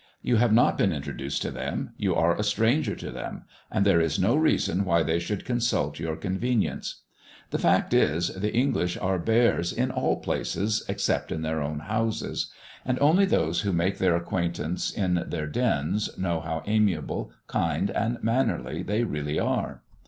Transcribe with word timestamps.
You 0.23 0.37
have 0.37 0.51
not 0.51 0.79
been 0.79 0.91
introduced 0.91 1.43
to 1.43 1.51
them; 1.51 1.91
you 1.95 2.15
are 2.15 2.35
a 2.35 2.41
stranger 2.41 2.95
to 2.95 3.11
them, 3.11 3.43
and 3.69 3.85
there 3.85 4.01
is 4.01 4.17
no 4.17 4.35
reason 4.35 4.83
why 4.83 5.03
they 5.03 5.19
should 5.19 5.45
consult 5.45 5.99
your 5.99 6.15
convenience. 6.15 7.03
The 7.51 7.59
fact 7.59 7.93
is, 7.93 8.29
the 8.29 8.51
English 8.51 8.97
are 8.97 9.19
bears 9.19 9.71
in 9.71 9.91
all 9.91 10.17
places, 10.19 10.83
except 10.89 11.31
in 11.31 11.43
their 11.43 11.61
own 11.61 11.81
houses; 11.81 12.51
and 12.83 12.97
only 12.99 13.25
those 13.25 13.61
who 13.61 13.71
make 13.73 13.99
their 13.99 14.15
acquaintance 14.15 14.89
in 14.91 15.23
their 15.27 15.45
dens, 15.45 16.09
know 16.17 16.39
how 16.39 16.63
amiable, 16.65 17.31
kind, 17.45 17.91
and 17.91 18.17
mannerly 18.23 18.81
they 18.81 19.03
really 19.03 19.37
are. 19.37 19.83